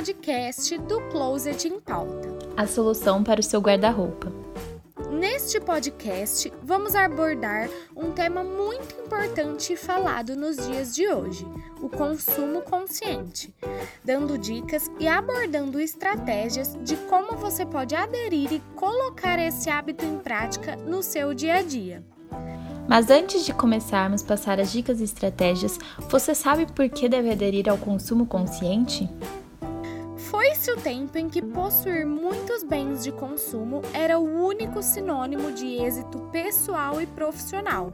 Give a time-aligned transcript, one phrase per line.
[0.00, 2.26] podcast do Closet em Pauta.
[2.56, 4.32] A solução para o seu guarda-roupa.
[5.10, 11.46] Neste podcast, vamos abordar um tema muito importante falado nos dias de hoje:
[11.82, 13.54] o consumo consciente,
[14.02, 20.16] dando dicas e abordando estratégias de como você pode aderir e colocar esse hábito em
[20.16, 22.02] prática no seu dia a dia.
[22.88, 27.30] Mas antes de começarmos a passar as dicas e estratégias, você sabe por que deve
[27.30, 29.06] aderir ao consumo consciente?
[30.40, 35.66] Foi-se o tempo em que possuir muitos bens de consumo era o único sinônimo de
[35.66, 37.92] êxito pessoal e profissional.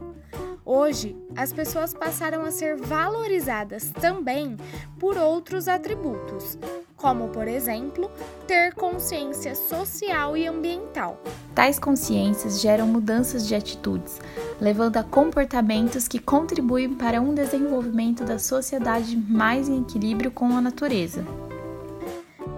[0.64, 4.56] Hoje, as pessoas passaram a ser valorizadas também
[4.96, 6.56] por outros atributos,
[6.94, 8.08] como, por exemplo,
[8.46, 11.20] ter consciência social e ambiental.
[11.52, 14.20] Tais consciências geram mudanças de atitudes,
[14.60, 20.60] levando a comportamentos que contribuem para um desenvolvimento da sociedade mais em equilíbrio com a
[20.60, 21.24] natureza.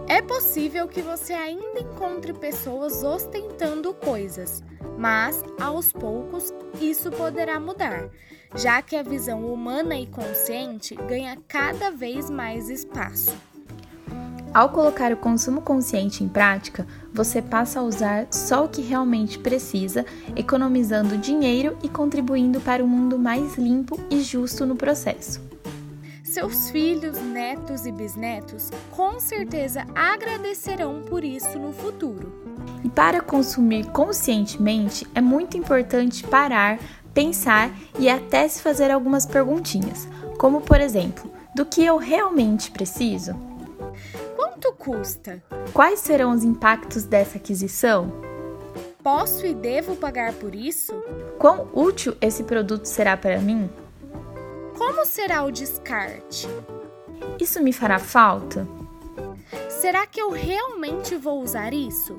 [0.08, 4.64] É possível que você ainda encontre pessoas ostentando coisas,
[4.96, 8.08] mas aos poucos isso poderá mudar,
[8.54, 13.36] já que a visão humana e consciente ganha cada vez mais espaço.
[14.54, 19.38] Ao colocar o consumo consciente em prática, você passa a usar só o que realmente
[19.38, 25.47] precisa, economizando dinheiro e contribuindo para um mundo mais limpo e justo no processo.
[26.28, 32.30] Seus filhos, netos e bisnetos com certeza agradecerão por isso no futuro.
[32.84, 36.78] E para consumir conscientemente, é muito importante parar,
[37.14, 40.06] pensar e até se fazer algumas perguntinhas,
[40.36, 43.34] como por exemplo: do que eu realmente preciso?
[44.36, 45.42] Quanto custa?
[45.72, 48.12] Quais serão os impactos dessa aquisição?
[49.02, 50.92] Posso e devo pagar por isso?
[51.38, 53.70] Quão útil esse produto será para mim?
[54.78, 56.46] Como será o descarte?
[57.40, 58.64] Isso me fará falta?
[59.68, 62.16] Será que eu realmente vou usar isso?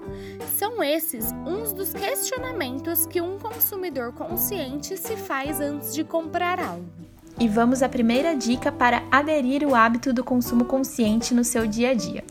[0.57, 6.85] São esses uns dos questionamentos que um consumidor consciente se faz antes de comprar algo.
[7.39, 11.91] E vamos à primeira dica para aderir o hábito do consumo consciente no seu dia
[11.91, 12.25] a dia.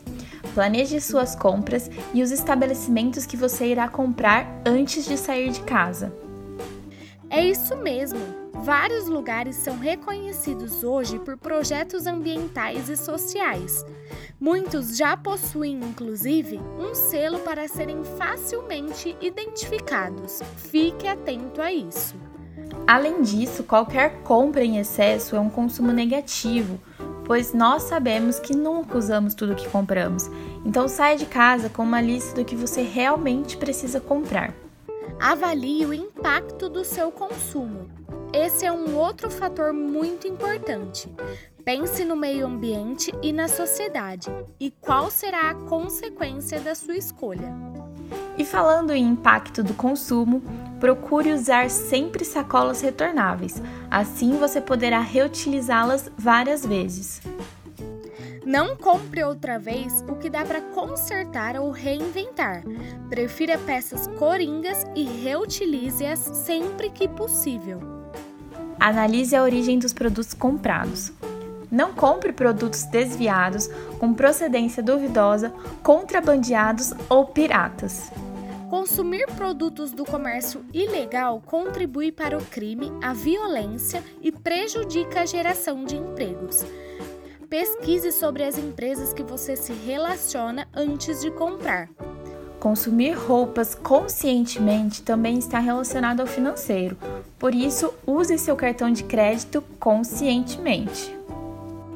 [0.53, 6.13] Planeje suas compras e os estabelecimentos que você irá comprar antes de sair de casa.
[7.29, 8.19] É isso mesmo!
[8.53, 13.85] Vários lugares são reconhecidos hoje por projetos ambientais e sociais.
[14.39, 20.41] Muitos já possuem, inclusive, um selo para serem facilmente identificados.
[20.57, 22.15] Fique atento a isso.
[22.87, 26.79] Além disso, qualquer compra em excesso é um consumo negativo,
[27.25, 30.29] pois nós sabemos que nunca usamos tudo que compramos.
[30.65, 34.53] Então saia de casa com uma lista do que você realmente precisa comprar.
[35.19, 37.89] Avalie o impacto do seu consumo.
[38.33, 41.09] Esse é um outro fator muito importante.
[41.63, 47.53] Pense no meio ambiente e na sociedade e qual será a consequência da sua escolha.
[48.37, 50.41] E falando em impacto do consumo,
[50.79, 53.61] procure usar sempre sacolas retornáveis.
[53.91, 57.21] Assim você poderá reutilizá-las várias vezes.
[58.49, 62.63] Não compre outra vez o que dá para consertar ou reinventar.
[63.07, 67.79] Prefira peças coringas e reutilize-as sempre que possível.
[68.79, 71.11] Analise a origem dos produtos comprados.
[71.69, 73.67] Não compre produtos desviados,
[73.99, 78.11] com procedência duvidosa, contrabandeados ou piratas.
[78.67, 85.85] Consumir produtos do comércio ilegal contribui para o crime, a violência e prejudica a geração
[85.85, 86.65] de empregos.
[87.49, 91.89] Pesquise sobre as empresas que você se relaciona antes de comprar.
[92.59, 96.97] Consumir roupas conscientemente também está relacionado ao financeiro,
[97.39, 101.17] por isso, use seu cartão de crédito conscientemente.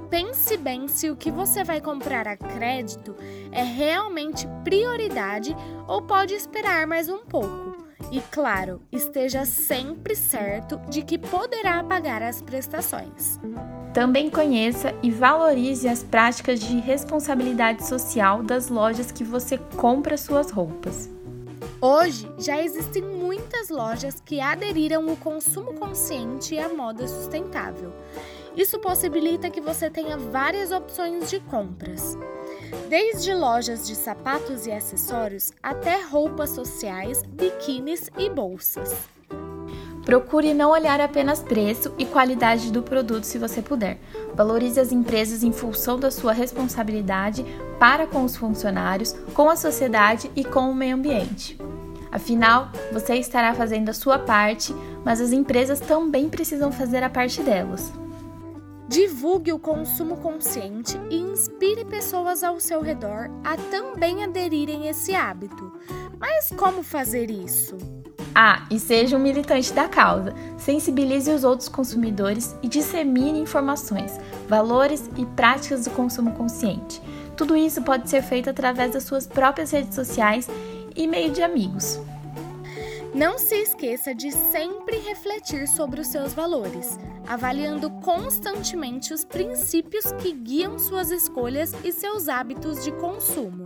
[0.10, 3.14] Pense bem se o que você vai comprar a crédito
[3.52, 5.54] é realmente prioridade
[5.86, 7.84] ou pode esperar mais um pouco.
[8.10, 13.40] E claro, esteja sempre certo de que poderá pagar as prestações.
[13.94, 20.50] Também conheça e valorize as práticas de responsabilidade social das lojas que você compra suas
[20.50, 21.12] roupas.
[21.80, 27.94] Hoje já existem muitas lojas que aderiram o consumo consciente e a moda sustentável.
[28.56, 32.18] Isso possibilita que você tenha várias opções de compras.
[32.90, 39.13] Desde lojas de sapatos e acessórios até roupas sociais, biquínis e bolsas.
[40.06, 43.98] Procure não olhar apenas preço e qualidade do produto se você puder.
[44.36, 47.46] Valorize as empresas em função da sua responsabilidade
[47.80, 51.58] para com os funcionários, com a sociedade e com o meio ambiente.
[52.12, 57.42] Afinal, você estará fazendo a sua parte, mas as empresas também precisam fazer a parte
[57.42, 57.92] delas.
[58.88, 65.16] Divulgue o consumo consciente e inspire pessoas ao seu redor a também aderirem a esse
[65.16, 65.72] hábito.
[66.20, 67.76] Mas como fazer isso?
[68.36, 70.34] Ah, e seja um militante da causa.
[70.58, 77.02] Sensibilize os outros consumidores e dissemine informações, valores e práticas do consumo consciente.
[77.38, 80.50] Tudo isso pode ser feito através das suas próprias redes sociais
[80.96, 82.00] e meio de amigos.
[83.14, 86.98] Não se esqueça de sempre refletir sobre os seus valores,
[87.28, 93.66] avaliando constantemente os princípios que guiam suas escolhas e seus hábitos de consumo.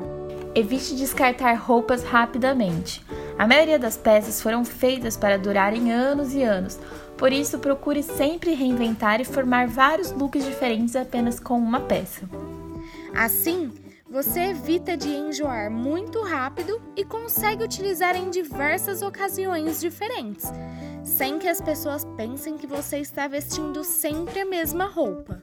[0.54, 3.02] Evite descartar roupas rapidamente.
[3.38, 6.80] A maioria das peças foram feitas para durarem anos e anos,
[7.16, 12.28] por isso procure sempre reinventar e formar vários looks diferentes apenas com uma peça.
[13.16, 13.72] Assim,
[14.10, 20.51] você evita de enjoar muito rápido e consegue utilizar em diversas ocasiões diferentes,
[21.04, 25.40] sem que as pessoas pensem que você está vestindo sempre a mesma roupa.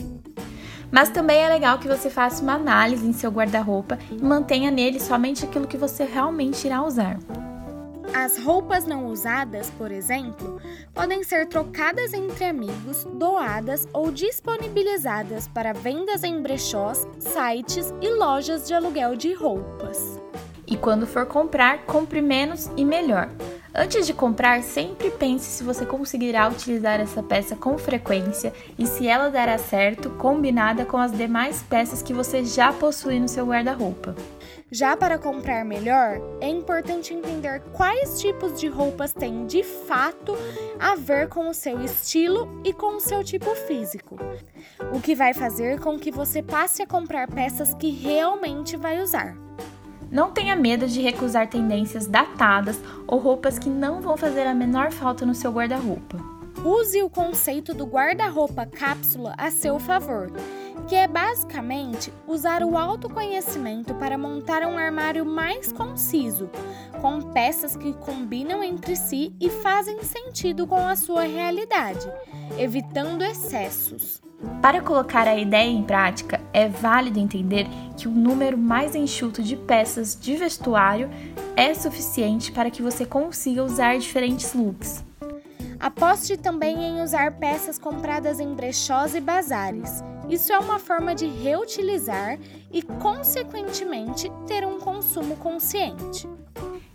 [0.91, 4.99] Mas também é legal que você faça uma análise em seu guarda-roupa e mantenha nele
[4.99, 7.19] somente aquilo que você realmente irá usar.
[8.15, 10.61] As roupas não usadas, por exemplo,
[10.95, 18.69] podem ser trocadas entre amigos, doadas ou disponibilizadas para vendas em brechós, sites e lojas
[18.69, 20.21] de aluguel de roupas.
[20.65, 23.29] E quando for comprar, compre menos e melhor.
[23.77, 29.09] Antes de comprar, sempre pense se você conseguirá utilizar essa peça com frequência e se
[29.09, 34.15] ela dará certo combinada com as demais peças que você já possui no seu guarda-roupa.
[34.71, 40.37] Já para comprar melhor, é importante entender quais tipos de roupas têm de fato
[40.79, 44.17] a ver com o seu estilo e com o seu tipo físico,
[44.93, 49.37] o que vai fazer com que você passe a comprar peças que realmente vai usar.
[50.15, 54.93] Não tenha medo de recusar tendências datadas ou roupas que não vão fazer a menor
[54.93, 56.17] falta no seu guarda-roupa.
[56.65, 60.31] Use o conceito do guarda-roupa cápsula a seu favor
[60.87, 66.51] que é basicamente usar o autoconhecimento para montar um armário mais conciso,
[67.01, 72.07] com peças que combinam entre si e fazem sentido com a sua realidade,
[72.59, 74.24] evitando excessos.
[74.61, 77.67] Para colocar a ideia em prática, é válido entender
[77.97, 81.11] que o número mais enxuto de peças de vestuário
[81.57, 85.05] é suficiente para que você consiga usar diferentes looks.
[85.79, 90.03] Aposte também em usar peças compradas em brechós e bazares.
[90.31, 92.39] Isso é uma forma de reutilizar
[92.73, 96.27] e, consequentemente, ter um consumo consciente.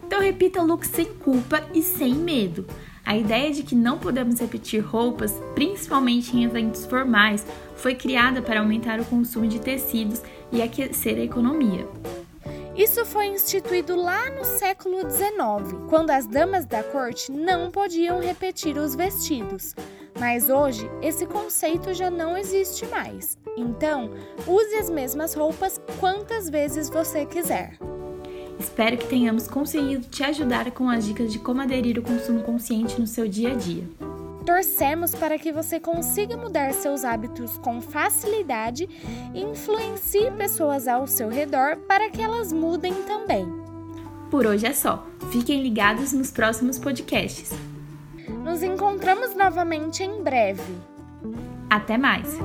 [0.03, 2.65] Então, repita look sem culpa e sem medo.
[3.09, 7.43] A ideia de que não podemos repetir roupas, principalmente em eventos formais,
[7.75, 10.21] foi criada para aumentar o consumo de tecidos
[10.51, 11.87] e aquecer a economia.
[12.77, 18.77] Isso foi instituído lá no século XIX, quando as damas da corte não podiam repetir
[18.77, 19.73] os vestidos.
[20.19, 23.39] Mas hoje, esse conceito já não existe mais.
[23.57, 24.11] Então,
[24.45, 27.75] use as mesmas roupas quantas vezes você quiser.
[28.59, 32.99] Espero que tenhamos conseguido te ajudar com as dicas de como aderir ao consumo consciente
[32.99, 33.83] no seu dia a dia.
[34.45, 38.89] Torcemos para que você consiga mudar seus hábitos com facilidade
[39.33, 43.45] e influencie pessoas ao seu redor para que elas mudem também.
[44.29, 45.05] Por hoje é só.
[45.31, 47.51] Fiquem ligados nos próximos podcasts.
[48.43, 50.75] Nos encontramos novamente em breve.
[51.69, 52.37] Até mais!